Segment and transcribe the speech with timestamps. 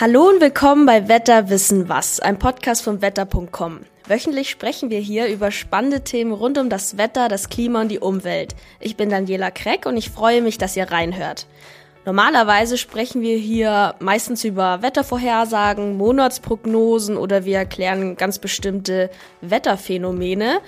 [0.00, 3.80] Hallo und willkommen bei Wetter wissen was, ein Podcast von wetter.com.
[4.06, 7.98] Wöchentlich sprechen wir hier über spannende Themen rund um das Wetter, das Klima und die
[7.98, 8.54] Umwelt.
[8.78, 11.48] Ich bin Daniela Kreck und ich freue mich, dass ihr reinhört.
[12.04, 20.60] Normalerweise sprechen wir hier meistens über Wettervorhersagen, Monatsprognosen oder wir erklären ganz bestimmte Wetterphänomene.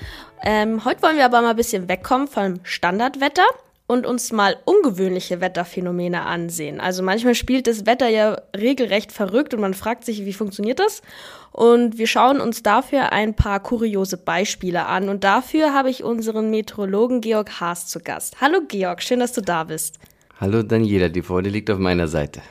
[0.43, 3.47] Ähm, heute wollen wir aber mal ein bisschen wegkommen vom Standardwetter
[3.91, 6.79] und uns mal ungewöhnliche Wetterphänomene ansehen.
[6.79, 11.03] Also manchmal spielt das Wetter ja regelrecht verrückt und man fragt sich, wie funktioniert das?
[11.51, 15.09] Und wir schauen uns dafür ein paar kuriose Beispiele an.
[15.09, 18.41] Und dafür habe ich unseren Meteorologen Georg Haas zu Gast.
[18.41, 19.99] Hallo Georg, schön, dass du da bist.
[20.39, 22.43] Hallo Daniela, die Freude liegt auf meiner Seite.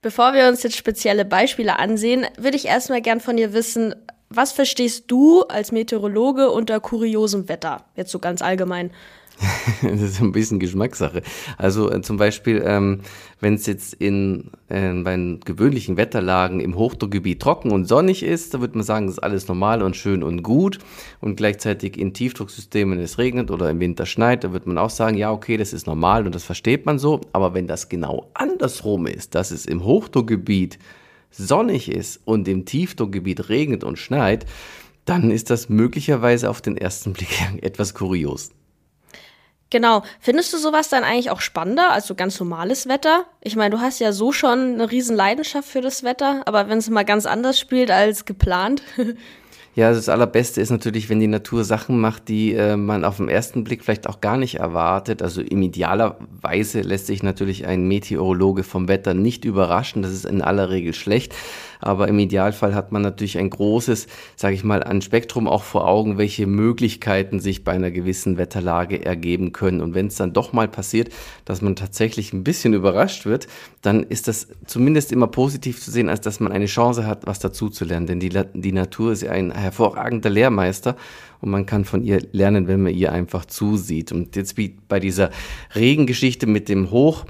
[0.00, 3.94] Bevor wir uns jetzt spezielle Beispiele ansehen, würde ich erstmal gern von dir wissen,
[4.38, 7.82] was verstehst du als Meteorologe unter kuriosem Wetter?
[7.96, 8.92] Jetzt so ganz allgemein.
[9.82, 11.22] das ist ein bisschen Geschmackssache.
[11.56, 13.00] Also äh, zum Beispiel, ähm,
[13.40, 18.60] wenn es jetzt in äh, bei gewöhnlichen Wetterlagen im Hochdruckgebiet trocken und sonnig ist, da
[18.60, 20.78] würde man sagen, ist alles normal und schön und gut.
[21.20, 25.16] Und gleichzeitig in Tiefdrucksystemen es regnet oder im Winter schneit, da würde man auch sagen,
[25.16, 27.22] ja okay, das ist normal und das versteht man so.
[27.32, 30.78] Aber wenn das genau andersrum ist, dass es im Hochdruckgebiet
[31.30, 34.46] sonnig ist und im Tiefdruckgebiet regnet und schneit,
[35.04, 37.28] dann ist das möglicherweise auf den ersten Blick
[37.62, 38.50] etwas kurios.
[39.70, 40.02] Genau.
[40.18, 43.26] Findest du sowas dann eigentlich auch spannender als so ganz normales Wetter?
[43.42, 46.78] Ich meine, du hast ja so schon eine riesen Leidenschaft für das Wetter, aber wenn
[46.78, 48.82] es mal ganz anders spielt als geplant.
[49.78, 53.28] Ja, das Allerbeste ist natürlich, wenn die Natur Sachen macht, die äh, man auf den
[53.28, 55.22] ersten Blick vielleicht auch gar nicht erwartet.
[55.22, 60.02] Also im idealerweise lässt sich natürlich ein Meteorologe vom Wetter nicht überraschen.
[60.02, 61.32] Das ist in aller Regel schlecht.
[61.80, 65.86] Aber im Idealfall hat man natürlich ein großes, sage ich mal, ein Spektrum auch vor
[65.86, 69.80] Augen, welche Möglichkeiten sich bei einer gewissen Wetterlage ergeben können.
[69.80, 71.10] Und wenn es dann doch mal passiert,
[71.44, 73.46] dass man tatsächlich ein bisschen überrascht wird,
[73.82, 77.38] dann ist das zumindest immer positiv zu sehen, als dass man eine Chance hat, was
[77.38, 78.06] dazuzulernen.
[78.06, 80.96] Denn die, die Natur ist ja ein hervorragender Lehrmeister
[81.40, 84.12] und man kann von ihr lernen, wenn man ihr einfach zusieht.
[84.12, 85.30] Und jetzt wie bei dieser
[85.74, 87.24] Regengeschichte mit dem Hoch,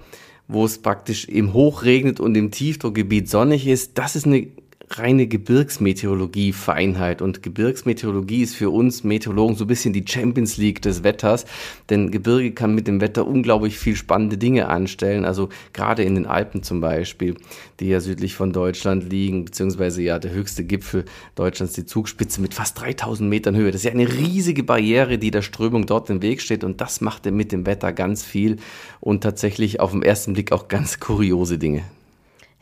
[0.48, 4.48] wo es praktisch im Hoch regnet und im Tiefdruckgebiet sonnig ist, das ist eine
[4.90, 7.22] reine Gebirgsmeteorologie-Feinheit.
[7.22, 11.44] Und Gebirgsmeteorologie ist für uns Meteorologen so ein bisschen die Champions League des Wetters.
[11.90, 15.24] Denn Gebirge kann mit dem Wetter unglaublich viel spannende Dinge anstellen.
[15.24, 17.36] Also gerade in den Alpen zum Beispiel,
[17.80, 22.54] die ja südlich von Deutschland liegen, beziehungsweise ja der höchste Gipfel Deutschlands, die Zugspitze mit
[22.54, 23.70] fast 3000 Metern Höhe.
[23.70, 26.64] Das ist ja eine riesige Barriere, die der Strömung dort im Weg steht.
[26.64, 28.56] Und das macht er mit dem Wetter ganz viel
[29.00, 31.82] und tatsächlich auf den ersten Blick auch ganz kuriose Dinge.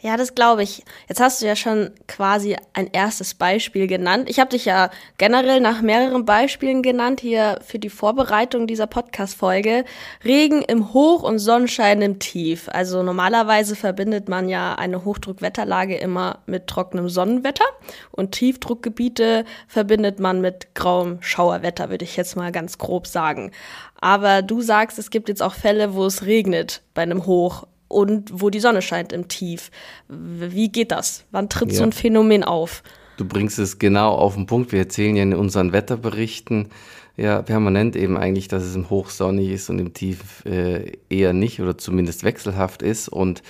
[0.02, 0.84] Ja, das glaube ich.
[1.08, 4.28] Jetzt hast du ja schon quasi ein erstes Beispiel genannt.
[4.28, 9.86] Ich habe dich ja generell nach mehreren Beispielen genannt hier für die Vorbereitung dieser Podcast-Folge.
[10.22, 12.68] Regen im Hoch und Sonnenschein im Tief.
[12.70, 17.64] Also normalerweise verbindet man ja eine Hochdruckwetterlage immer mit trockenem Sonnenwetter
[18.10, 23.50] und Tiefdruckgebiete verbindet man mit grauem Schauerwetter, würde ich jetzt mal ganz grob sagen.
[23.98, 28.30] Aber du sagst, es gibt jetzt auch Fälle, wo es regnet bei einem Hoch und
[28.32, 29.70] wo die Sonne scheint im Tief.
[30.08, 31.24] Wie geht das?
[31.30, 31.78] Wann tritt ja.
[31.78, 32.82] so ein Phänomen auf?
[33.16, 34.72] Du bringst es genau auf den Punkt.
[34.72, 36.68] Wir erzählen ja in unseren Wetterberichten
[37.16, 41.32] ja permanent eben eigentlich, dass es im Hoch sonnig ist und im Tief äh, eher
[41.32, 43.08] nicht oder zumindest wechselhaft ist.
[43.08, 43.42] Und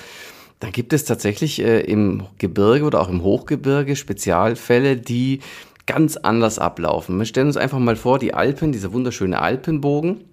[0.60, 5.40] da gibt es tatsächlich äh, im Gebirge oder auch im Hochgebirge Spezialfälle, die
[5.86, 7.18] ganz anders ablaufen.
[7.18, 10.24] Wir stellen uns einfach mal vor, die Alpen, dieser wunderschöne Alpenbogen.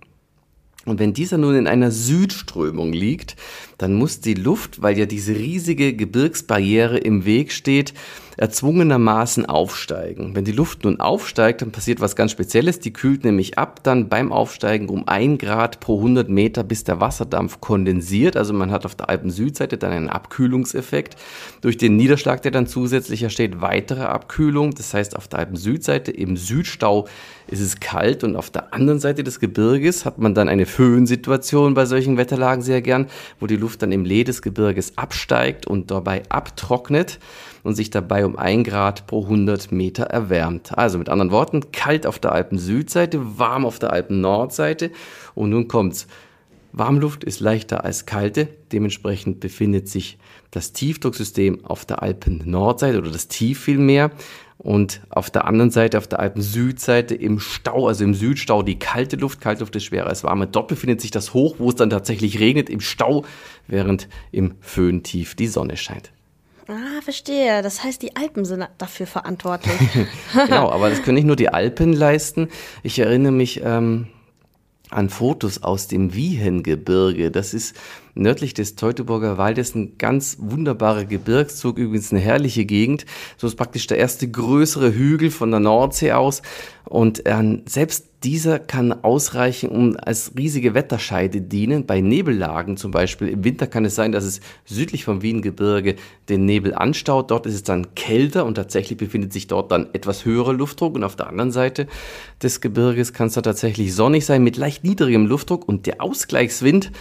[0.86, 3.38] Und wenn dieser nun in einer Südströmung liegt,
[3.84, 7.94] dann muss die Luft, weil ja diese riesige Gebirgsbarriere im Weg steht,
[8.38, 10.36] erzwungenermaßen aufsteigen.
[10.36, 12.80] Wenn die Luft nun aufsteigt, dann passiert was ganz Spezielles.
[12.80, 17.00] Die kühlt nämlich ab dann beim Aufsteigen um ein Grad pro 100 Meter, bis der
[17.00, 18.38] Wasserdampf kondensiert.
[18.38, 21.16] Also man hat auf der Alpen-Südseite dann einen Abkühlungseffekt.
[21.62, 24.74] Durch den Niederschlag, der dann zusätzlich entsteht, weitere Abkühlung.
[24.74, 27.08] Das heißt, auf der Alpen-Südseite im Südstau
[27.48, 31.74] ist es kalt und auf der anderen Seite des Gebirges hat man dann eine Föhnsituation
[31.74, 33.08] bei solchen Wetterlagen sehr gern,
[33.40, 37.20] wo die Luft dann im Lee des Gebirges absteigt und dabei abtrocknet
[37.64, 40.78] und sich dabei um ein Grad pro 100 Meter erwärmt.
[40.78, 44.92] Also mit anderen Worten, kalt auf der Alpen-Südseite, warm auf der Alpen-Nordseite
[45.36, 46.08] und nun kommt's.
[46.74, 50.18] Warmluft ist leichter als kalte, dementsprechend befindet sich
[50.50, 54.12] das Tiefdrucksystem auf der Alpen-Nordseite oder das Tief vielmehr
[54.58, 59.18] und auf der anderen Seite, auf der Alpen-Südseite im Stau, also im Südstau, die kalte
[59.18, 59.40] Luft.
[59.40, 60.48] Kalte Luft ist schwerer als warme.
[60.48, 63.24] Dort befindet sich das Hoch, wo es dann tatsächlich regnet, im Stau,
[63.68, 66.12] während im Föhntief die Sonne scheint.
[66.68, 67.62] Ah, verstehe.
[67.62, 69.78] Das heißt, die Alpen sind dafür verantwortlich.
[70.34, 72.48] genau, aber das können nicht nur die Alpen leisten.
[72.84, 74.08] Ich erinnere mich, ähm,
[74.94, 77.32] an Fotos aus dem Wiehengebirge.
[77.32, 77.76] Das ist
[78.16, 83.06] nördlich des Teutoburger Waldes ein ganz wunderbarer Gebirgszug, übrigens eine herrliche Gegend.
[83.38, 86.42] So ist praktisch der erste größere Hügel von der Nordsee aus.
[86.86, 91.86] Und äh, selbst dieser kann ausreichen, um als riesige Wetterscheide dienen.
[91.86, 93.28] Bei Nebellagen zum Beispiel.
[93.28, 95.96] Im Winter kann es sein, dass es südlich vom Wiengebirge
[96.30, 97.32] den Nebel anstaut.
[97.32, 100.96] Dort ist es dann kälter und tatsächlich befindet sich dort dann etwas höherer Luftdruck.
[100.96, 101.88] Und auf der anderen Seite
[102.42, 105.68] des Gebirges kann es da tatsächlich sonnig sein mit leicht niedrigem Luftdruck.
[105.68, 106.92] Und der Ausgleichswind,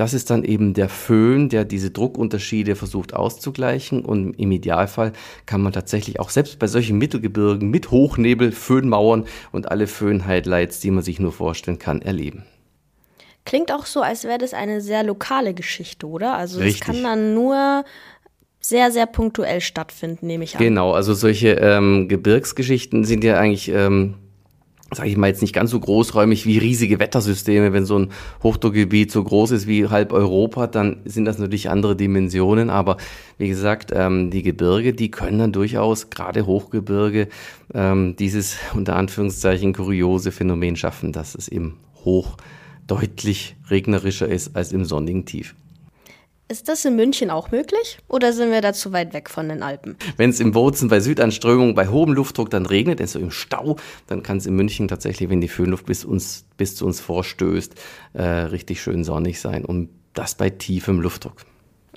[0.00, 4.02] das ist dann eben der Föhn, der diese Druckunterschiede versucht auszugleichen.
[4.02, 5.12] Und im Idealfall
[5.44, 10.90] kann man tatsächlich auch selbst bei solchen Mittelgebirgen mit Hochnebel, Föhnmauern und alle Föhn-Highlights, die
[10.90, 12.44] man sich nur vorstellen kann, erleben.
[13.44, 16.34] Klingt auch so, als wäre das eine sehr lokale Geschichte, oder?
[16.34, 17.84] Also es kann dann nur
[18.58, 20.62] sehr, sehr punktuell stattfinden, nehme ich an.
[20.62, 24.14] Genau, also solche ähm, Gebirgsgeschichten sind ja eigentlich ähm,
[24.92, 27.72] sage ich mal jetzt nicht ganz so großräumig wie riesige Wettersysteme.
[27.72, 28.08] Wenn so ein
[28.42, 32.70] Hochdruckgebiet so groß ist wie halb Europa, dann sind das natürlich andere Dimensionen.
[32.70, 32.96] Aber
[33.38, 37.28] wie gesagt, ähm, die Gebirge, die können dann durchaus, gerade Hochgebirge,
[37.72, 42.36] ähm, dieses unter Anführungszeichen kuriose Phänomen schaffen, dass es eben hoch
[42.86, 45.54] deutlich regnerischer ist als im sonnigen Tief.
[46.50, 49.62] Ist das in München auch möglich oder sind wir da zu weit weg von den
[49.62, 49.96] Alpen?
[50.16, 53.76] Wenn es im Bozen bei Südanströmung, bei hohem Luftdruck dann regnet, also im Stau,
[54.08, 57.76] dann kann es in München tatsächlich, wenn die Föhnluft bis, uns, bis zu uns vorstößt,
[58.14, 61.36] äh, richtig schön sonnig sein und das bei tiefem Luftdruck.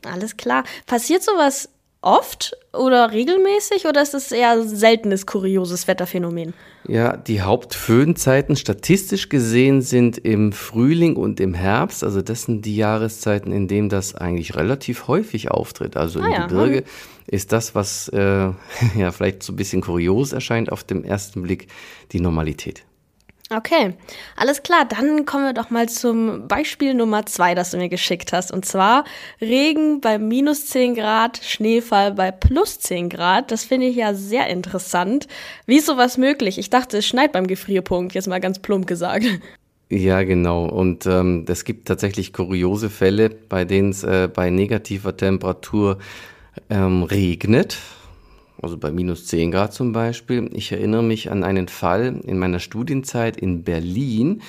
[0.03, 0.65] Alles klar.
[0.85, 1.69] Passiert sowas
[2.03, 6.53] oft oder regelmäßig oder ist es eher seltenes, kurioses Wetterphänomen?
[6.87, 12.03] Ja, die Hauptföhnzeiten statistisch gesehen sind im Frühling und im Herbst.
[12.03, 15.95] Also das sind die Jahreszeiten, in denen das eigentlich relativ häufig auftritt.
[15.95, 16.47] Also ah, im ja.
[16.47, 16.83] Gebirge hm.
[17.27, 18.17] ist das, was äh,
[18.97, 21.67] ja vielleicht so ein bisschen kurios erscheint auf dem ersten Blick,
[22.11, 22.83] die Normalität.
[23.55, 23.93] Okay,
[24.35, 24.85] alles klar.
[24.85, 28.51] Dann kommen wir doch mal zum Beispiel Nummer zwei, das du mir geschickt hast.
[28.51, 29.05] Und zwar
[29.41, 33.51] Regen bei minus 10 Grad, Schneefall bei plus 10 Grad.
[33.51, 35.27] Das finde ich ja sehr interessant.
[35.65, 36.57] Wie ist sowas möglich?
[36.57, 39.25] Ich dachte, es schneit beim Gefrierpunkt, jetzt mal ganz plump gesagt.
[39.89, 40.65] Ja, genau.
[40.65, 45.99] Und ähm, es gibt tatsächlich kuriose Fälle, bei denen es äh, bei negativer Temperatur
[46.69, 47.77] ähm, regnet
[48.63, 50.49] also bei minus 10 Grad zum Beispiel.
[50.53, 54.41] Ich erinnere mich an einen Fall in meiner Studienzeit in Berlin.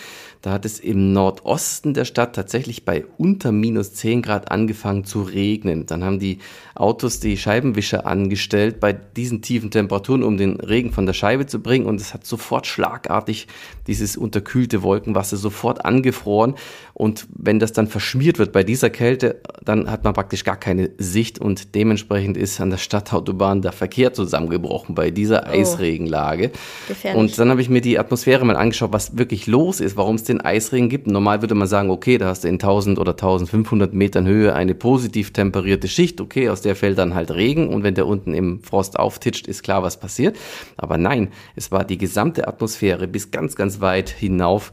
[0.44, 5.23] Da hat es im Nordosten der Stadt tatsächlich bei unter minus 10 Grad angefangen zu
[5.23, 5.87] regnen.
[5.87, 6.37] Dann haben die
[6.75, 11.62] Autos die Scheibenwischer angestellt bei diesen tiefen Temperaturen, um den Regen von der Scheibe zu
[11.62, 11.87] bringen.
[11.87, 13.46] Und es hat sofort schlagartig
[13.87, 16.56] dieses unterkühlte Wolkenwasser sofort angefroren.
[16.93, 20.91] Und wenn das dann verschmiert wird bei dieser Kälte, dann hat man praktisch gar keine
[20.99, 25.52] Sicht und dementsprechend ist an der Stadtautobahn der Verkehr zusammengebrochen bei dieser oh.
[25.52, 26.52] Eisregenlage.
[26.87, 27.19] Gefährlich.
[27.19, 30.25] Und dann habe ich mir die Atmosphäre mal angeschaut, was wirklich los ist, warum es
[30.25, 31.06] den Eisregen gibt.
[31.06, 34.75] Normal würde man sagen, okay, da hast du in 1000 oder 1500 Metern Höhe eine
[34.75, 36.20] positiv temperierte Schicht.
[36.20, 39.62] Okay, aus der fällt dann halt Regen und wenn der unten im Frost auftitscht, ist
[39.62, 40.36] klar, was passiert.
[40.76, 44.72] Aber nein, es war die gesamte Atmosphäre bis ganz, ganz weit hinauf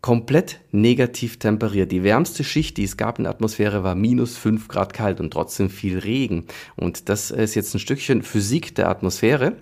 [0.00, 1.92] komplett negativ temperiert.
[1.92, 5.30] Die wärmste Schicht, die es gab in der Atmosphäre, war minus 5 Grad kalt und
[5.30, 6.46] trotzdem viel Regen.
[6.76, 9.56] Und das ist jetzt ein Stückchen Physik der Atmosphäre.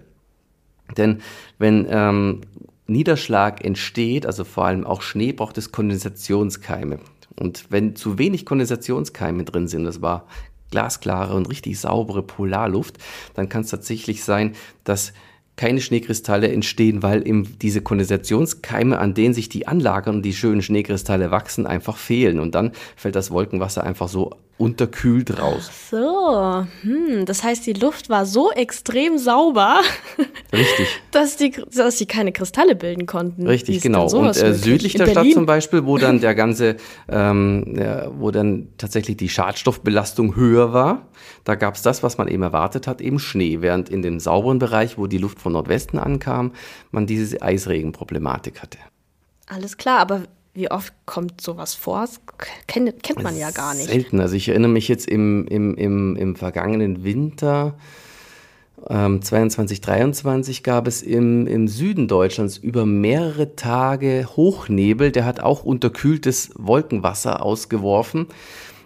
[0.96, 1.20] Denn
[1.58, 2.40] wenn ähm,
[2.88, 6.98] Niederschlag entsteht, also vor allem auch Schnee, braucht es Kondensationskeime.
[7.36, 10.26] Und wenn zu wenig Kondensationskeime drin sind, das war
[10.70, 12.98] glasklare und richtig saubere Polarluft,
[13.34, 14.54] dann kann es tatsächlich sein,
[14.84, 15.12] dass
[15.56, 20.62] keine Schneekristalle entstehen, weil eben diese Kondensationskeime, an denen sich die anlagern und die schönen
[20.62, 22.38] Schneekristalle wachsen, einfach fehlen.
[22.38, 25.70] Und dann fällt das Wolkenwasser einfach so unterkühlt raus.
[25.70, 29.80] Ach so, hm, das heißt, die Luft war so extrem sauber,
[30.52, 30.88] Richtig.
[31.12, 33.46] dass die, dass die keine Kristalle bilden konnten.
[33.46, 34.08] Richtig, genau.
[34.10, 36.76] Und äh, südlich der Stadt zum Beispiel, wo dann der ganze,
[37.08, 41.08] ähm, ja, wo dann tatsächlich die Schadstoffbelastung höher war,
[41.44, 44.58] da gab es das, was man eben erwartet hat, eben Schnee, während in dem sauberen
[44.58, 46.52] Bereich, wo die Luft von Nordwesten ankam,
[46.90, 48.78] man diese Eisregenproblematik hatte.
[49.46, 50.24] Alles klar, aber
[50.54, 52.00] wie oft kommt sowas vor?
[52.00, 52.20] Das
[52.66, 53.86] kennt, kennt man ja gar nicht.
[53.86, 54.20] Selten.
[54.20, 57.76] Also ich erinnere mich jetzt im, im, im, im vergangenen Winter,
[58.88, 65.10] ähm, 22, 23 gab es im, im Süden Deutschlands über mehrere Tage Hochnebel.
[65.12, 68.28] Der hat auch unterkühltes Wolkenwasser ausgeworfen.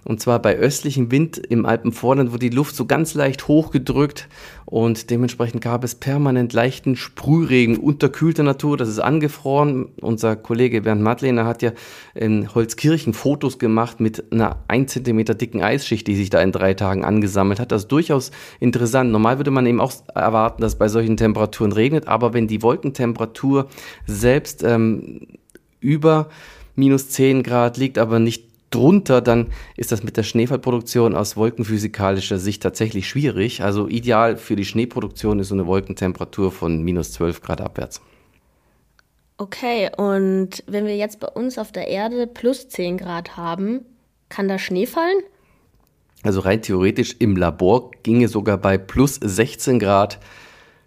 [0.04, 4.28] Und zwar bei östlichem Wind im Alpenvorland wurde die Luft so ganz leicht hochgedrückt
[4.64, 8.76] und dementsprechend gab es permanent leichten Sprühregen unterkühlter Natur.
[8.76, 9.90] Das ist angefroren.
[10.00, 11.72] Unser Kollege Bernd Madlener hat ja
[12.14, 16.74] in Holzkirchen Fotos gemacht mit einer 1 cm dicken Eisschicht, die sich da in drei
[16.74, 17.70] Tagen angesammelt hat.
[17.70, 19.12] Das ist durchaus interessant.
[19.12, 23.68] Normal würde man eben auch erwarten, dass bei solchen Temperaturen regnet, aber wenn die Wolkentemperatur
[24.06, 25.28] selbst ähm,
[25.78, 26.28] über
[26.74, 32.38] minus 10 Grad, liegt aber nicht drunter, dann ist das mit der Schneefallproduktion aus wolkenphysikalischer
[32.38, 33.62] Sicht tatsächlich schwierig.
[33.62, 38.00] Also ideal für die Schneeproduktion ist so eine Wolkentemperatur von minus 12 Grad abwärts.
[39.38, 43.80] Okay, und wenn wir jetzt bei uns auf der Erde plus 10 Grad haben,
[44.28, 45.18] kann da Schnee fallen?
[46.22, 50.20] Also rein theoretisch im Labor ginge sogar bei plus 16 Grad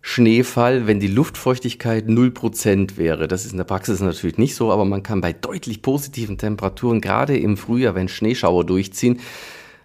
[0.07, 3.27] Schneefall, wenn die Luftfeuchtigkeit 0% wäre.
[3.27, 7.01] Das ist in der Praxis natürlich nicht so, aber man kann bei deutlich positiven Temperaturen,
[7.01, 9.19] gerade im Frühjahr, wenn Schneeschauer durchziehen,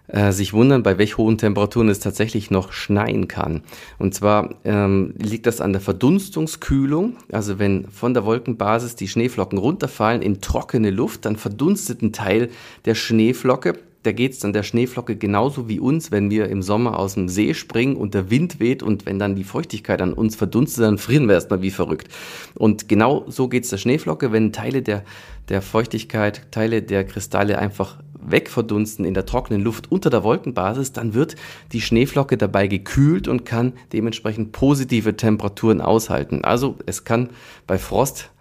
[0.09, 3.63] äh, sich wundern, bei welch hohen Temperaturen es tatsächlich noch schneien kann.
[3.97, 7.17] Und zwar ähm, liegt das an der Verdunstungskühlung.
[7.31, 12.51] Also wenn von der Wolkenbasis die Schneeflocken runterfallen in trockene Luft, dann verdunstet ein Teil
[12.85, 16.97] der Schneeflocke da geht es dann der Schneeflocke genauso wie uns, wenn wir im Sommer
[16.97, 20.35] aus dem See springen und der Wind weht und wenn dann die Feuchtigkeit an uns
[20.35, 22.07] verdunstet, dann frieren wir erstmal wie verrückt.
[22.55, 25.03] Und genau so geht es der Schneeflocke, wenn Teile der,
[25.49, 31.13] der Feuchtigkeit, Teile der Kristalle einfach wegverdunsten in der trockenen Luft unter der Wolkenbasis, dann
[31.13, 31.35] wird
[31.71, 36.43] die Schneeflocke dabei gekühlt und kann dementsprechend positive Temperaturen aushalten.
[36.43, 37.29] Also es kann
[37.67, 38.31] bei Frost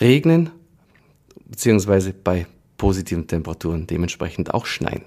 [0.00, 0.50] regnen,
[1.46, 2.46] beziehungsweise bei
[2.76, 5.04] positiven Temperaturen dementsprechend auch schneien.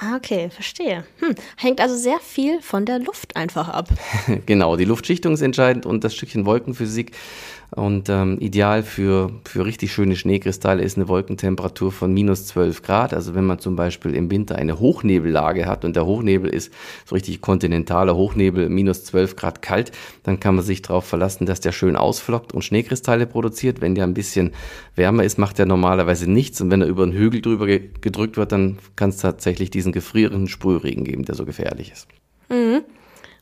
[0.00, 1.04] Ah, okay, verstehe.
[1.18, 3.88] Hm, hängt also sehr viel von der Luft einfach ab.
[4.46, 7.12] genau, die Luftschichtung ist entscheidend und das Stückchen Wolkenphysik
[7.70, 13.12] und ähm, ideal für, für richtig schöne Schneekristalle ist eine Wolkentemperatur von minus 12 Grad.
[13.12, 16.72] Also wenn man zum Beispiel im Winter eine Hochnebellage hat und der Hochnebel ist
[17.04, 21.60] so richtig kontinentaler Hochnebel, minus 12 Grad kalt, dann kann man sich darauf verlassen, dass
[21.60, 23.82] der schön ausflockt und Schneekristalle produziert.
[23.82, 24.52] Wenn der ein bisschen
[24.94, 26.62] wärmer ist, macht er normalerweise nichts.
[26.62, 30.48] Und wenn er über einen Hügel drüber gedrückt wird, dann kann es tatsächlich diesen gefrierenden
[30.48, 32.08] Sprühregen geben, der so gefährlich ist.
[32.48, 32.80] Mhm.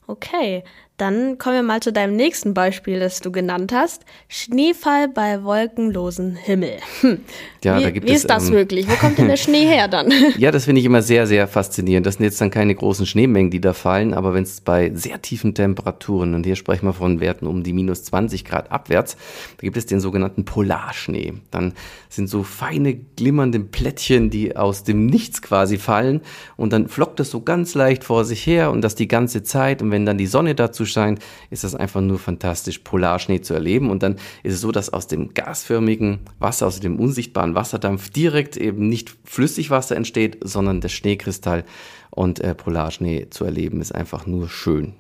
[0.09, 0.63] Okay,
[0.97, 4.05] dann kommen wir mal zu deinem nächsten Beispiel, das du genannt hast.
[4.29, 6.79] Schneefall bei wolkenlosen Himmel.
[7.03, 7.21] Hm.
[7.63, 8.89] Ja, wie, da gibt wie es, ist das ähm, möglich?
[8.89, 10.11] Wo kommt denn der Schnee her dann?
[10.39, 12.07] ja, das finde ich immer sehr, sehr faszinierend.
[12.07, 15.21] Das sind jetzt dann keine großen Schneemengen, die da fallen, aber wenn es bei sehr
[15.21, 19.17] tiefen Temperaturen, und hier sprechen wir von Werten um die minus 20 Grad abwärts,
[19.59, 21.35] da gibt es den sogenannten Polarschnee.
[21.51, 21.75] Dann
[22.09, 26.23] sind so feine, glimmernde Plättchen, die aus dem Nichts quasi fallen
[26.57, 29.83] und dann flockt es so ganz leicht vor sich her und das die ganze Zeit.
[29.83, 33.91] Und wenn dann die Sonne dazu scheint, ist das einfach nur fantastisch, Polarschnee zu erleben.
[33.91, 38.57] Und dann ist es so, dass aus dem gasförmigen Wasser, aus dem unsichtbaren Wasserdampf direkt
[38.57, 41.65] eben nicht Flüssigwasser entsteht, sondern der Schneekristall.
[42.11, 44.95] Und äh, Polarschnee zu erleben ist einfach nur schön.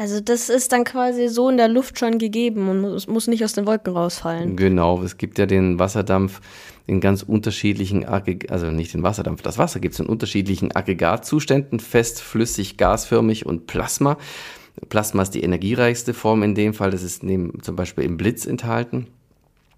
[0.00, 3.44] Also das ist dann quasi so in der Luft schon gegeben und muss, muss nicht
[3.44, 4.56] aus den Wolken rausfallen.
[4.56, 6.40] Genau, es gibt ja den Wasserdampf
[6.86, 11.80] in ganz unterschiedlichen, Aggregaten, also nicht den Wasserdampf, das Wasser gibt es in unterschiedlichen Aggregatzuständen,
[11.80, 14.16] fest, flüssig, gasförmig und Plasma.
[14.88, 16.90] Plasma ist die energiereichste Form in dem Fall.
[16.90, 19.06] Das ist neben, zum Beispiel im Blitz enthalten.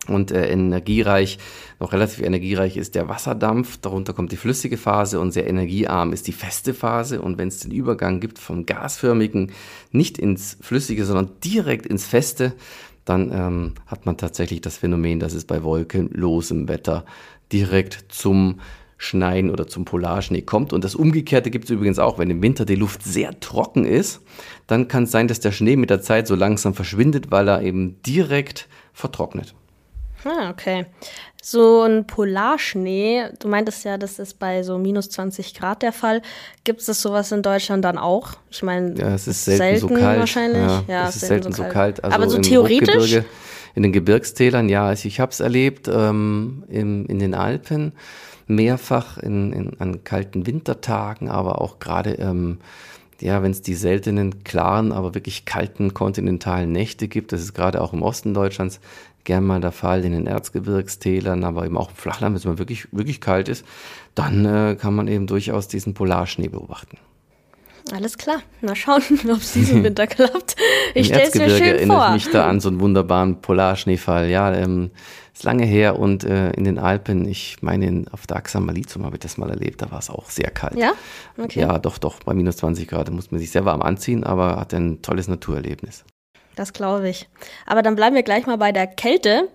[0.09, 1.39] Und äh, energiereich,
[1.79, 6.27] noch relativ energiereich ist der Wasserdampf, darunter kommt die flüssige Phase und sehr energiearm ist
[6.27, 7.23] die feste Phase.
[7.23, 9.53] Und wenn es den Übergang gibt vom gasförmigen
[9.93, 12.55] nicht ins flüssige, sondern direkt ins feste,
[13.05, 17.05] dann ähm, hat man tatsächlich das Phänomen, dass es bei wolkenlosem Wetter
[17.53, 18.61] direkt zum
[19.03, 20.73] Schneien oder zum Polarschnee kommt.
[20.73, 24.21] Und das Umgekehrte gibt es übrigens auch, wenn im Winter die Luft sehr trocken ist,
[24.69, 27.63] dann kann es sein, dass der Schnee mit der Zeit so langsam verschwindet, weil er
[27.63, 29.55] eben direkt vertrocknet.
[30.25, 30.87] Ah, okay.
[31.43, 36.23] So ein Polarschnee, du meintest ja, das ist bei so minus 20 Grad der Fall.
[36.63, 38.35] Gibt es das sowas in Deutschland dann auch?
[38.49, 40.21] Ich meine, ja, es ist selten, selten so kalt.
[40.21, 40.63] wahrscheinlich.
[40.63, 41.75] Ja, ja es ist selten, selten so kalt.
[41.75, 42.05] kalt.
[42.05, 43.21] Also Aber so theoretisch?
[43.75, 47.93] In den Gebirgstälern, ja, also ich habe es erlebt ähm, im, in den Alpen
[48.47, 52.59] mehrfach in, in, an kalten Wintertagen, aber auch gerade, ähm,
[53.21, 57.81] ja, wenn es die seltenen, klaren, aber wirklich kalten kontinentalen Nächte gibt, das ist gerade
[57.81, 58.81] auch im Osten Deutschlands
[59.25, 62.59] gern mal der Fall, in den Erzgebirgstälern, aber eben auch im Flachland, wenn es mal
[62.59, 63.65] wirklich, wirklich kalt ist,
[64.15, 66.99] dann äh, kann man eben durchaus diesen Polarschnee beobachten.
[67.91, 68.43] Alles klar.
[68.61, 70.57] Mal schauen, ob es diesen Winter klappt.
[70.95, 72.11] Ich stelle es mir schön erinnere vor.
[72.13, 74.29] mich da an so einen wunderbaren Polarschneefall.
[74.29, 74.91] Ja, ähm,
[75.35, 79.17] ist lange her und äh, in den Alpen, ich meine, in, auf der Axamalizum habe
[79.17, 80.77] ich das mal erlebt, da war es auch sehr kalt.
[80.77, 80.93] Ja?
[81.39, 81.61] Okay.
[81.61, 84.75] Ja, doch, doch, bei minus 20 Grad muss man sich sehr warm anziehen, aber hat
[84.75, 86.05] ein tolles Naturerlebnis.
[86.55, 87.29] Das glaube ich.
[87.67, 89.49] Aber dann bleiben wir gleich mal bei der Kälte.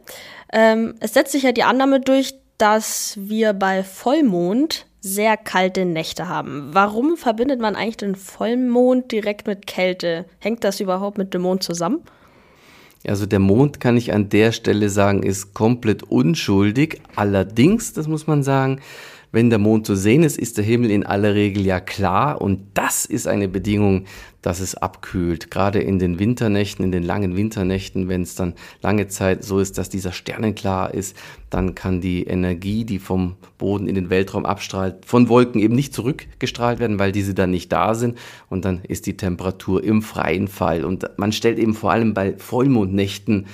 [0.51, 6.27] Ähm, es setzt sich ja die Annahme durch, dass wir bei Vollmond sehr kalte Nächte
[6.27, 6.69] haben.
[6.73, 10.25] Warum verbindet man eigentlich den Vollmond direkt mit Kälte?
[10.39, 12.01] Hängt das überhaupt mit dem Mond zusammen?
[13.07, 17.01] Also der Mond, kann ich an der Stelle sagen, ist komplett unschuldig.
[17.15, 18.81] Allerdings, das muss man sagen,
[19.31, 22.61] wenn der Mond zu sehen ist, ist der Himmel in aller Regel ja klar und
[22.73, 24.05] das ist eine Bedingung,
[24.41, 25.51] dass es abkühlt.
[25.51, 29.77] Gerade in den Winternächten, in den langen Winternächten, wenn es dann lange Zeit so ist,
[29.77, 31.17] dass dieser Sternenklar ist,
[31.49, 35.93] dann kann die Energie, die vom Boden in den Weltraum abstrahlt, von Wolken eben nicht
[35.93, 38.17] zurückgestrahlt werden, weil diese dann nicht da sind
[38.49, 40.85] und dann ist die Temperatur im freien Fall.
[40.85, 43.47] Und man stellt eben vor allem bei Vollmondnächten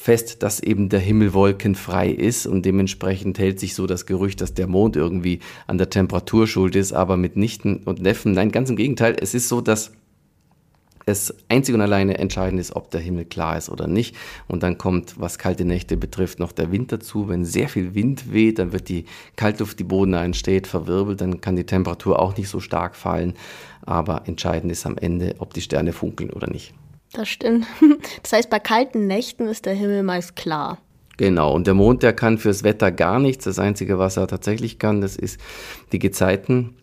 [0.00, 4.54] fest, dass eben der Himmel wolkenfrei ist und dementsprechend hält sich so das Gerücht, dass
[4.54, 8.32] der Mond irgendwie an der Temperatur schuld ist, aber mit Nichten und Neffen.
[8.32, 9.16] Nein, ganz im Gegenteil.
[9.20, 9.90] Es ist so, dass
[11.04, 14.14] es einzig und alleine entscheidend ist, ob der Himmel klar ist oder nicht.
[14.46, 17.28] Und dann kommt, was kalte Nächte betrifft, noch der Wind dazu.
[17.28, 21.56] Wenn sehr viel Wind weht, dann wird die Kaltluft, die Boden entsteht, verwirbelt, dann kann
[21.56, 23.34] die Temperatur auch nicht so stark fallen.
[23.82, 26.72] Aber entscheidend ist am Ende, ob die Sterne funkeln oder nicht.
[27.12, 27.66] Das stimmt.
[28.22, 30.78] Das heißt, bei kalten Nächten ist der Himmel meist klar.
[31.16, 33.44] Genau, und der Mond, der kann fürs Wetter gar nichts.
[33.44, 35.40] Das Einzige, was er tatsächlich kann, das ist
[35.92, 36.76] die Gezeiten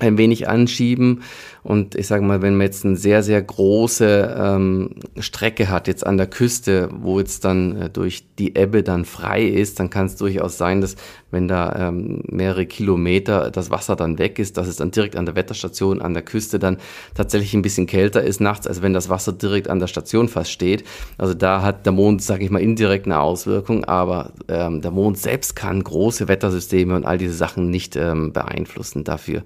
[0.00, 1.22] ein wenig anschieben.
[1.62, 6.06] Und ich sage mal, wenn man jetzt eine sehr, sehr große ähm, Strecke hat, jetzt
[6.06, 10.06] an der Küste, wo jetzt dann äh, durch die Ebbe dann frei ist, dann kann
[10.06, 10.96] es durchaus sein, dass
[11.30, 15.24] wenn da ähm, mehrere Kilometer das Wasser dann weg ist, dass es dann direkt an
[15.24, 16.76] der Wetterstation an der Küste dann
[17.14, 20.50] tatsächlich ein bisschen kälter ist nachts, als wenn das Wasser direkt an der Station fast
[20.50, 20.84] steht.
[21.16, 25.18] Also da hat der Mond, sage ich mal, indirekt eine Auswirkung, aber ähm, der Mond
[25.18, 29.04] selbst kann große Wettersysteme und all diese Sachen nicht ähm, beeinflussen.
[29.04, 29.44] Dafür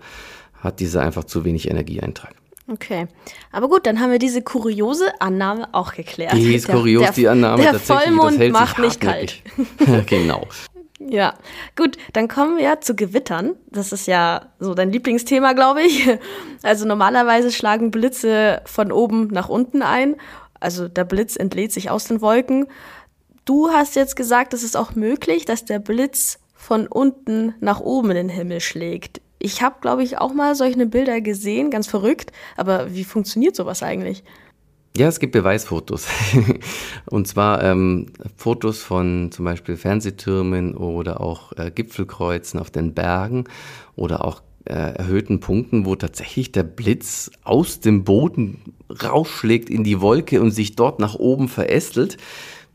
[0.60, 2.34] hat dieser einfach zu wenig Energieeintrag.
[2.70, 3.06] Okay.
[3.50, 6.34] Aber gut, dann haben wir diese kuriose Annahme auch geklärt.
[6.34, 8.06] Die ist der, kurios, der, die Annahme der tatsächlich.
[8.08, 9.42] Vollmond das hält macht nicht kalt.
[10.06, 10.46] genau.
[11.00, 11.34] Ja,
[11.76, 13.54] gut, dann kommen wir zu Gewittern.
[13.70, 16.08] Das ist ja so dein Lieblingsthema, glaube ich.
[16.62, 20.16] Also normalerweise schlagen Blitze von oben nach unten ein.
[20.60, 22.66] Also der Blitz entlädt sich aus den Wolken.
[23.44, 28.10] Du hast jetzt gesagt, es ist auch möglich, dass der Blitz von unten nach oben
[28.10, 29.22] in den Himmel schlägt.
[29.38, 32.32] Ich habe, glaube ich, auch mal solche Bilder gesehen, ganz verrückt.
[32.56, 34.24] Aber wie funktioniert sowas eigentlich?
[34.96, 36.08] Ja, es gibt Beweisfotos.
[37.06, 43.44] und zwar ähm, Fotos von zum Beispiel Fernsehtürmen oder auch äh, Gipfelkreuzen auf den Bergen
[43.94, 50.00] oder auch äh, erhöhten Punkten, wo tatsächlich der Blitz aus dem Boden rausschlägt in die
[50.00, 52.16] Wolke und sich dort nach oben verästelt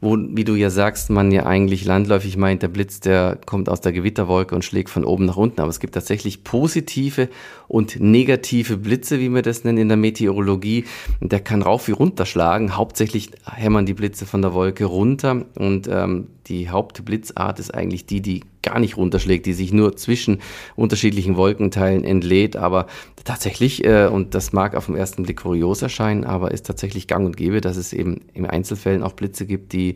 [0.03, 3.81] wo, wie du ja sagst, man ja eigentlich landläufig meint, der Blitz, der kommt aus
[3.81, 5.61] der Gewitterwolke und schlägt von oben nach unten.
[5.61, 7.29] Aber es gibt tatsächlich positive
[7.67, 10.85] und negative Blitze, wie wir das nennen in der Meteorologie.
[11.21, 12.75] Der kann rauf wie runter schlagen.
[12.75, 15.45] Hauptsächlich hämmern die Blitze von der Wolke runter.
[15.55, 20.39] Und ähm, die Hauptblitzart ist eigentlich die, die gar nicht runterschlägt, die sich nur zwischen
[20.76, 22.56] unterschiedlichen Wolkenteilen entlädt.
[22.56, 22.88] Aber
[23.23, 27.26] tatsächlich, äh, und das mag auf den ersten Blick kurios erscheinen, aber ist tatsächlich gang
[27.26, 29.95] und gäbe, dass es eben in Einzelfällen auch Blitze gibt, die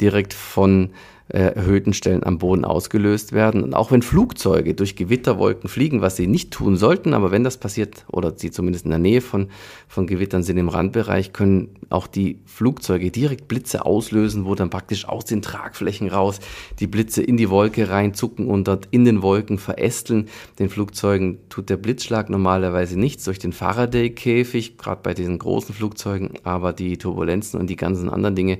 [0.00, 0.90] direkt von
[1.32, 3.62] erhöhten Stellen am Boden ausgelöst werden.
[3.62, 7.56] Und auch wenn Flugzeuge durch Gewitterwolken fliegen, was sie nicht tun sollten, aber wenn das
[7.56, 9.48] passiert oder sie zumindest in der Nähe von,
[9.88, 15.08] von Gewittern sind im Randbereich, können auch die Flugzeuge direkt Blitze auslösen, wo dann praktisch
[15.08, 16.40] aus den Tragflächen raus
[16.80, 20.28] die Blitze in die Wolke reinzucken und dort in den Wolken verästeln.
[20.58, 26.32] Den Flugzeugen tut der Blitzschlag normalerweise nichts durch den Faraday-Käfig, gerade bei diesen großen Flugzeugen,
[26.44, 28.58] aber die Turbulenzen und die ganzen anderen Dinge,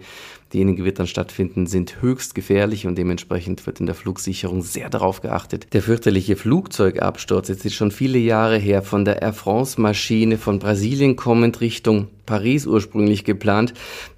[0.53, 4.91] die in den Gewittern stattfinden, sind höchst gefährlich und dementsprechend wird in der Flugsicherung sehr
[4.91, 5.67] darauf geachtet.
[5.73, 10.59] Der fürchterliche Flugzeugabsturz, jetzt ist schon viele Jahre her, von der Air France Maschine von
[10.59, 13.75] Brasilien kommend Richtung Paris ursprünglich geplant.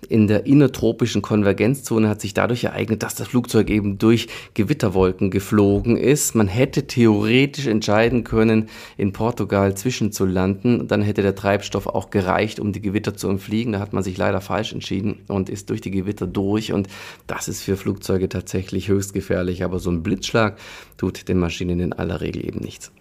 [0.08, 5.96] In der innertropischen Konvergenzzone hat sich dadurch ereignet, dass das Flugzeug eben durch Gewitterwolken geflogen
[5.96, 6.36] ist.
[6.36, 10.86] Man hätte theoretisch entscheiden können, in Portugal zwischenzulanden.
[10.86, 13.72] Dann hätte der Treibstoff auch gereicht, um die Gewitter zu entfliegen.
[13.72, 16.72] Da hat man sich leider falsch entschieden und ist durch die Gewitter durch.
[16.72, 16.86] Und
[17.26, 19.64] das ist für Flugzeuge tatsächlich höchst gefährlich.
[19.64, 20.56] Aber so ein Blitzschlag
[20.98, 22.92] tut den Maschinen in aller Regel eben nichts.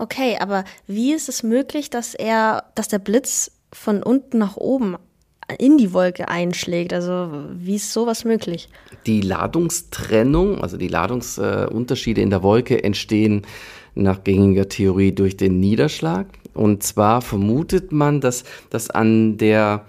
[0.00, 4.96] Okay, aber wie ist es möglich, dass er, dass der Blitz von unten nach oben
[5.58, 6.92] in die Wolke einschlägt.
[6.92, 8.68] Also wie ist sowas möglich?
[9.06, 13.42] Die Ladungstrennung, also die Ladungsunterschiede in der Wolke entstehen
[13.94, 16.26] nach gängiger Theorie durch den Niederschlag.
[16.54, 19.84] Und zwar vermutet man, dass das an der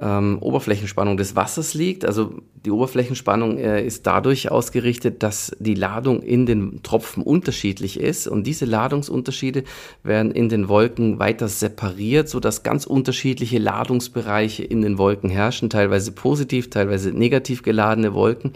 [0.00, 2.04] ähm, Oberflächenspannung des Wassers liegt.
[2.04, 2.34] Also
[2.64, 8.46] die Oberflächenspannung äh, ist dadurch ausgerichtet, dass die Ladung in den Tropfen unterschiedlich ist und
[8.46, 9.64] diese Ladungsunterschiede
[10.02, 16.12] werden in den Wolken weiter separiert, sodass ganz unterschiedliche Ladungsbereiche in den Wolken herrschen, teilweise
[16.12, 18.52] positiv, teilweise negativ geladene Wolken.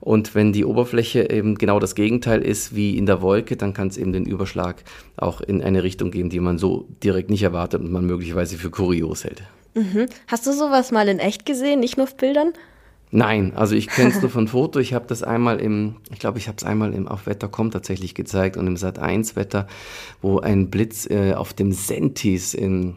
[0.00, 3.88] Und wenn die Oberfläche eben genau das Gegenteil ist wie in der Wolke, dann kann
[3.88, 4.84] es eben den Überschlag
[5.16, 8.68] auch in eine Richtung geben, die man so direkt nicht erwartet und man möglicherweise für
[8.68, 9.44] kurios hält.
[9.74, 10.06] Mhm.
[10.26, 12.52] Hast du sowas mal in echt gesehen, nicht nur auf Bildern?
[13.10, 14.80] Nein, also ich kenne es nur von Foto.
[14.80, 18.14] Ich habe das einmal im, ich glaube, ich habe es einmal im auf Wetter.com tatsächlich
[18.14, 19.68] gezeigt und im Sat 1 Wetter,
[20.20, 22.96] wo ein Blitz äh, auf dem Sentis in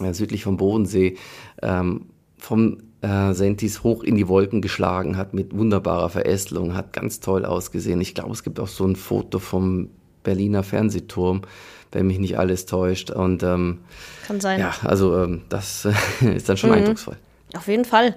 [0.00, 1.16] äh, südlich vom Bodensee
[1.62, 2.06] ähm,
[2.38, 7.44] vom äh, Sentis hoch in die Wolken geschlagen hat mit wunderbarer Verästelung, hat ganz toll
[7.44, 8.00] ausgesehen.
[8.00, 9.90] Ich glaube, es gibt auch so ein Foto vom
[10.22, 11.42] Berliner Fernsehturm,
[11.92, 13.10] wenn mich nicht alles täuscht.
[13.10, 13.80] Und ähm,
[14.26, 14.60] kann sein.
[14.60, 15.86] Ja, also ähm, das
[16.20, 16.76] ist dann schon mhm.
[16.76, 17.16] eindrucksvoll.
[17.56, 18.14] Auf jeden Fall.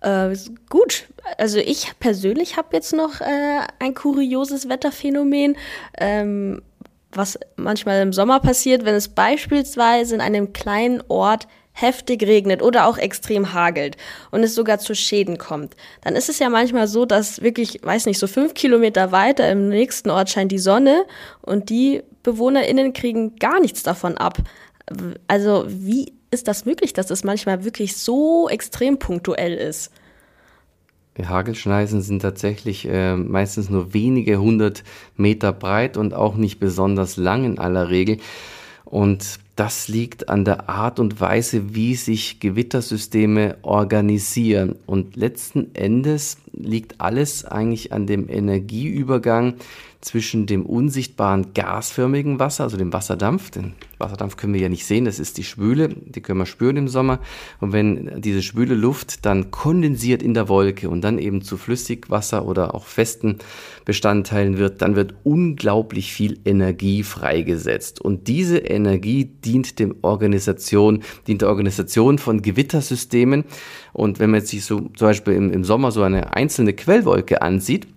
[0.00, 0.36] Äh,
[0.68, 1.06] gut,
[1.38, 5.56] also ich persönlich habe jetzt noch äh, ein kurioses Wetterphänomen,
[5.98, 6.62] ähm,
[7.12, 12.86] was manchmal im Sommer passiert, wenn es beispielsweise in einem kleinen Ort heftig regnet oder
[12.86, 13.96] auch extrem hagelt
[14.30, 18.06] und es sogar zu Schäden kommt, dann ist es ja manchmal so, dass wirklich, weiß
[18.06, 21.04] nicht, so fünf Kilometer weiter im nächsten Ort scheint die Sonne
[21.40, 24.38] und die BewohnerInnen kriegen gar nichts davon ab.
[25.28, 29.90] Also wie ist das möglich, dass es manchmal wirklich so extrem punktuell ist?
[31.20, 34.84] Hagelschneisen sind tatsächlich äh, meistens nur wenige hundert
[35.16, 38.18] Meter breit und auch nicht besonders lang in aller Regel.
[38.84, 44.76] Und das liegt an der Art und Weise, wie sich Gewittersysteme organisieren.
[44.86, 49.54] Und letzten Endes liegt alles eigentlich an dem Energieübergang
[50.00, 53.50] zwischen dem unsichtbaren gasförmigen Wasser, also dem Wasserdampf.
[53.50, 56.76] Den Wasserdampf können wir ja nicht sehen, das ist die Spüle, die können wir spüren
[56.76, 57.18] im Sommer.
[57.60, 62.46] Und wenn diese Spüle Luft dann kondensiert in der Wolke und dann eben zu Flüssigwasser
[62.46, 63.38] oder auch festen
[63.84, 68.00] Bestandteilen wird, dann wird unglaublich viel Energie freigesetzt.
[68.00, 73.44] Und diese Energie dient dem Organisation, dient der Organisation von Gewittersystemen.
[73.92, 77.42] Und wenn man jetzt sich so zum Beispiel im, im Sommer so eine einzelne Quellwolke
[77.42, 77.88] ansieht,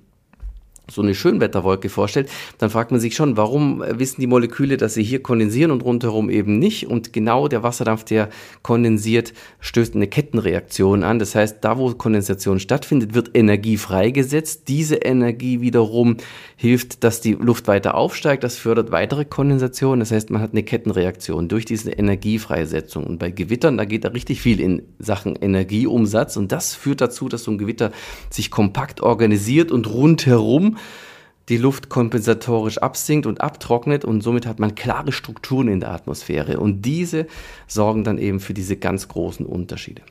[0.93, 5.03] so eine Schönwetterwolke vorstellt, dann fragt man sich schon, warum wissen die Moleküle, dass sie
[5.03, 6.87] hier kondensieren und rundherum eben nicht?
[6.87, 8.29] Und genau der Wasserdampf, der
[8.61, 11.19] kondensiert, stößt eine Kettenreaktion an.
[11.19, 14.67] Das heißt, da wo Kondensation stattfindet, wird Energie freigesetzt.
[14.67, 16.17] Diese Energie wiederum
[16.55, 18.43] hilft, dass die Luft weiter aufsteigt.
[18.43, 19.99] Das fördert weitere Kondensation.
[19.99, 23.05] Das heißt, man hat eine Kettenreaktion durch diese Energiefreisetzung.
[23.05, 26.37] Und bei Gewittern, da geht da richtig viel in Sachen Energieumsatz.
[26.37, 27.91] Und das führt dazu, dass so ein Gewitter
[28.29, 30.77] sich kompakt organisiert und rundherum
[31.49, 36.59] die Luft kompensatorisch absinkt und abtrocknet und somit hat man klare Strukturen in der Atmosphäre
[36.59, 37.27] und diese
[37.67, 40.01] sorgen dann eben für diese ganz großen Unterschiede.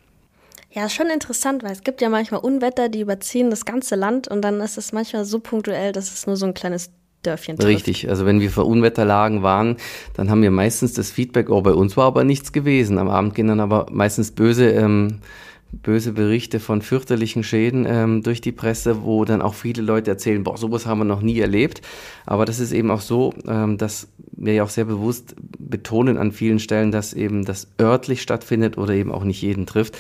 [0.73, 4.29] Ja, ist schon interessant, weil es gibt ja manchmal Unwetter, die überziehen das ganze Land
[4.29, 6.91] und dann ist es manchmal so punktuell, dass es nur so ein kleines
[7.23, 7.69] Dörfchen trifft.
[7.69, 9.77] Richtig, also wenn wir vor Unwetterlagen waren,
[10.15, 12.99] dann haben wir meistens das Feedback, oh, bei uns war aber nichts gewesen.
[12.99, 15.19] Am Abend gehen dann aber meistens böse ähm,
[15.73, 20.43] böse Berichte von fürchterlichen Schäden ähm, durch die Presse, wo dann auch viele Leute erzählen,
[20.43, 21.83] boah, sowas haben wir noch nie erlebt.
[22.27, 26.33] Aber das ist eben auch so, ähm, dass wir ja auch sehr bewusst betonen an
[26.33, 29.97] vielen Stellen, dass eben das örtlich stattfindet oder eben auch nicht jeden trifft.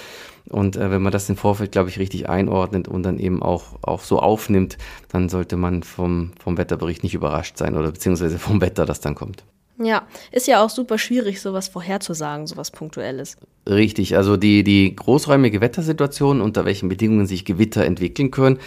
[0.49, 3.79] Und äh, wenn man das im Vorfeld, glaube ich, richtig einordnet und dann eben auch,
[3.83, 4.79] auch so aufnimmt,
[5.09, 9.15] dann sollte man vom, vom Wetterbericht nicht überrascht sein oder beziehungsweise vom Wetter, das dann
[9.15, 9.45] kommt.
[9.83, 13.39] Ja, ist ja auch super schwierig, sowas vorherzusagen, sowas Punktuelles.
[13.69, 18.59] Richtig, also die, die großräumige Wettersituation, unter welchen Bedingungen sich Gewitter entwickeln können,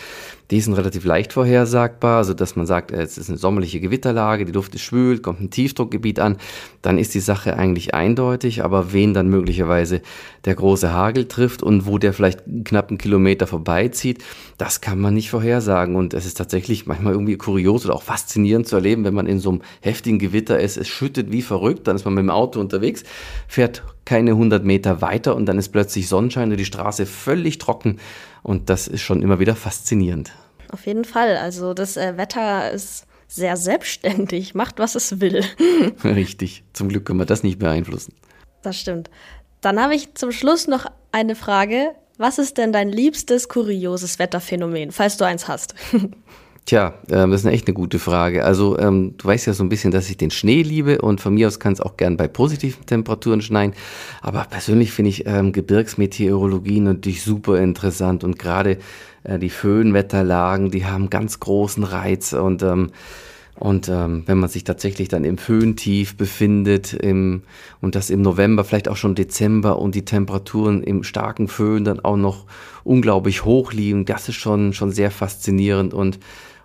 [0.51, 4.51] die sind relativ leicht vorhersagbar, also dass man sagt, es ist eine sommerliche Gewitterlage, die
[4.51, 6.37] Luft ist schwül, kommt ein Tiefdruckgebiet an,
[6.83, 10.03] dann ist die Sache eigentlich eindeutig, aber wen dann möglicherweise
[10.45, 14.23] der große Hagel trifft und wo der vielleicht knapp einen Kilometer vorbeizieht,
[14.59, 15.95] das kann man nicht vorhersagen.
[15.95, 19.39] Und es ist tatsächlich manchmal irgendwie kurios oder auch faszinierend zu erleben, wenn man in
[19.39, 22.59] so einem heftigen Gewitter ist, es schüttet wie verrückt, dann ist man mit dem Auto
[22.59, 23.03] unterwegs,
[23.47, 27.99] fährt keine 100 Meter weiter und dann ist plötzlich Sonnenschein und die Straße völlig trocken
[28.41, 30.31] und das ist schon immer wieder faszinierend.
[30.71, 31.37] Auf jeden Fall.
[31.37, 35.43] Also das äh, Wetter ist sehr selbstständig, macht, was es will.
[36.03, 36.63] Richtig.
[36.73, 38.13] Zum Glück können wir das nicht beeinflussen.
[38.61, 39.09] Das stimmt.
[39.61, 41.91] Dann habe ich zum Schluss noch eine Frage.
[42.17, 45.73] Was ist denn dein liebstes kurioses Wetterphänomen, falls du eins hast?
[46.65, 48.45] Tja, ähm, das ist echt eine gute Frage.
[48.45, 51.33] Also ähm, du weißt ja so ein bisschen, dass ich den Schnee liebe und von
[51.33, 53.73] mir aus kann es auch gern bei positiven Temperaturen schneien.
[54.21, 58.77] Aber persönlich finde ich ähm, Gebirgsmeteorologie natürlich super interessant und gerade
[59.23, 62.91] äh, die Föhnwetterlagen, die haben ganz großen Reiz und ähm,
[63.55, 67.43] und ähm, wenn man sich tatsächlich dann im Föhntief befindet im,
[67.81, 71.99] und das im November, vielleicht auch schon Dezember und die Temperaturen im starken Föhn dann
[71.99, 72.45] auch noch
[72.83, 76.19] unglaublich hoch liegen, das ist schon, schon sehr faszinierend und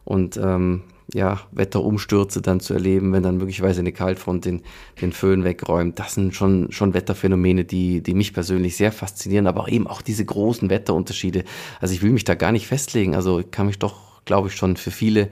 [0.09, 4.63] und ähm, ja, Wetterumstürze dann zu erleben, wenn dann möglicherweise eine Kaltfront den,
[5.01, 5.99] den Föhn wegräumt.
[5.99, 10.25] Das sind schon, schon Wetterphänomene, die, die mich persönlich sehr faszinieren, aber eben auch diese
[10.25, 11.45] großen Wetterunterschiede.
[11.81, 13.15] Also ich will mich da gar nicht festlegen.
[13.15, 15.29] Also ich kann mich doch, glaube ich, schon für viele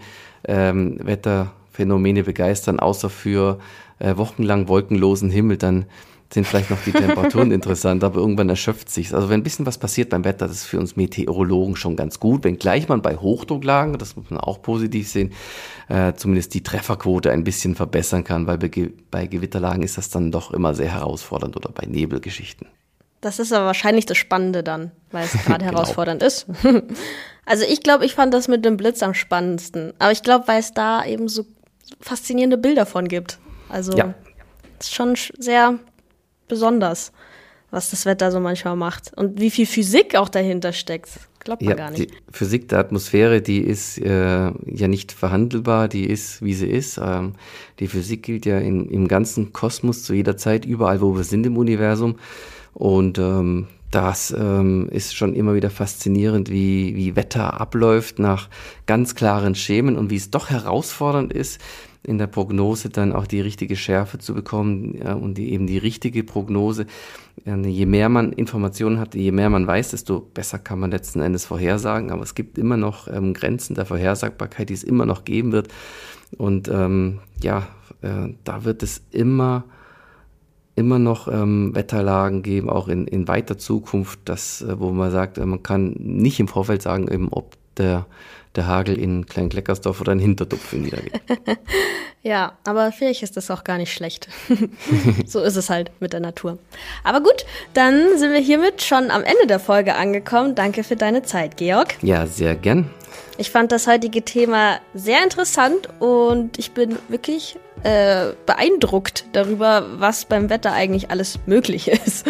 [0.46, 3.58] ähm, Wetterphänomene begeistern, außer für
[3.98, 5.86] äh, wochenlang wolkenlosen Himmel, dann
[6.32, 9.78] sind vielleicht noch die Temperaturen interessant, aber irgendwann erschöpft sich Also wenn ein bisschen was
[9.78, 12.44] passiert beim Wetter, das ist für uns Meteorologen schon ganz gut.
[12.44, 15.32] Wenngleich man bei Hochdrucklagen, das muss man auch positiv sehen,
[15.88, 18.70] äh, zumindest die Trefferquote ein bisschen verbessern kann, weil bei,
[19.10, 22.66] bei Gewitterlagen ist das dann doch immer sehr herausfordernd oder bei Nebelgeschichten.
[23.20, 25.78] Das ist aber wahrscheinlich das Spannende dann, weil es gerade genau.
[25.78, 26.46] herausfordernd ist.
[27.46, 29.94] also ich glaube, ich fand das mit dem Blitz am spannendsten.
[29.98, 31.46] Aber ich glaube, weil es da eben so
[32.00, 33.38] faszinierende Bilder von gibt.
[33.68, 34.14] Also ja.
[34.78, 35.78] ist schon sehr
[36.48, 37.12] besonders,
[37.70, 39.12] was das Wetter so manchmal macht.
[39.16, 41.08] Und wie viel Physik auch dahinter steckt.
[41.40, 42.10] Glaubt man ja, gar nicht.
[42.10, 46.98] Die Physik der Atmosphäre, die ist äh, ja nicht verhandelbar, die ist, wie sie ist.
[47.02, 47.34] Ähm,
[47.78, 51.46] die Physik gilt ja in, im ganzen Kosmos zu jeder Zeit, überall, wo wir sind
[51.46, 52.16] im Universum.
[52.74, 58.48] Und ähm, das ähm, ist schon immer wieder faszinierend, wie, wie Wetter abläuft nach
[58.86, 61.60] ganz klaren Schemen und wie es doch herausfordernd ist,
[62.06, 65.78] in der Prognose dann auch die richtige Schärfe zu bekommen ja, und die, eben die
[65.78, 66.86] richtige Prognose.
[67.44, 71.44] Je mehr man Informationen hat, je mehr man weiß, desto besser kann man letzten Endes
[71.44, 72.10] vorhersagen.
[72.10, 75.68] Aber es gibt immer noch ähm, Grenzen der Vorhersagbarkeit, die es immer noch geben wird.
[76.38, 77.66] Und ähm, ja,
[78.02, 79.64] äh, da wird es immer
[80.76, 85.38] immer noch ähm, Wetterlagen geben, auch in, in weiter Zukunft, das, äh, wo man sagt,
[85.38, 88.06] äh, man kann nicht im Vorfeld sagen, eben, ob der,
[88.56, 91.20] der Hagel in Kleinkleckersdorf oder in Hinterdupf niedergeht.
[92.22, 94.28] ja, aber vielleicht ist das auch gar nicht schlecht.
[95.26, 96.58] so ist es halt mit der Natur.
[97.04, 100.54] Aber gut, dann sind wir hiermit schon am Ende der Folge angekommen.
[100.54, 101.96] Danke für deine Zeit, Georg.
[102.02, 102.90] Ja, sehr gern.
[103.38, 110.24] Ich fand das heutige Thema sehr interessant und ich bin wirklich äh, beeindruckt darüber, was
[110.24, 112.26] beim Wetter eigentlich alles möglich ist.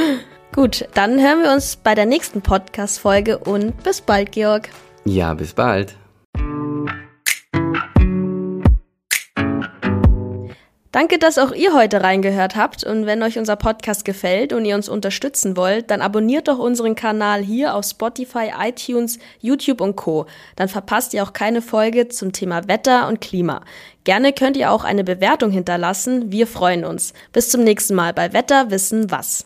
[0.55, 4.71] Gut, dann hören wir uns bei der nächsten Podcast-Folge und bis bald, Georg.
[5.05, 5.95] Ja, bis bald.
[10.97, 12.83] Danke, dass auch ihr heute reingehört habt.
[12.83, 16.95] Und wenn euch unser Podcast gefällt und ihr uns unterstützen wollt, dann abonniert doch unseren
[16.95, 20.25] Kanal hier auf Spotify, iTunes, YouTube und Co.
[20.57, 23.61] Dann verpasst ihr auch keine Folge zum Thema Wetter und Klima.
[24.05, 26.33] Gerne könnt ihr auch eine Bewertung hinterlassen.
[26.33, 27.13] Wir freuen uns.
[27.31, 29.45] Bis zum nächsten Mal bei Wetter wissen was.